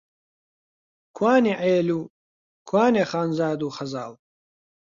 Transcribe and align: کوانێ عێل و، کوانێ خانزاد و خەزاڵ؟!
کوانێ 1.17 1.53
عێل 1.63 1.87
و، 1.97 2.01
کوانێ 2.69 3.03
خانزاد 3.11 3.59
و 3.63 3.73
خەزاڵ؟! 3.77 4.13